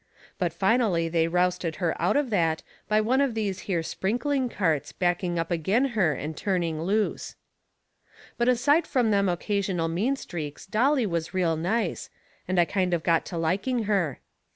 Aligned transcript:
But 0.39 0.51
finally 0.51 1.09
they 1.09 1.27
rousted 1.27 1.75
her 1.75 1.95
out 2.01 2.17
of 2.17 2.31
that 2.31 2.63
by 2.87 2.99
one 3.01 3.21
of 3.21 3.35
these 3.35 3.59
here 3.69 3.83
sprinkling 3.83 4.49
carts 4.49 4.91
backing 4.91 5.37
up 5.37 5.51
agin 5.51 5.89
her 5.89 6.13
and 6.15 6.35
turning 6.35 6.81
loose. 6.81 7.35
But 8.35 8.49
aside 8.49 8.87
from 8.87 9.11
them 9.11 9.29
occasional 9.29 9.89
mean 9.89 10.15
streaks 10.15 10.65
Dolly 10.65 11.05
was 11.05 11.35
real 11.35 11.55
nice, 11.55 12.09
and 12.47 12.59
I 12.59 12.65
kind 12.65 12.95
of 12.95 13.03
got 13.03 13.27
to 13.27 13.37
liking 13.37 13.83
her. 13.83 14.19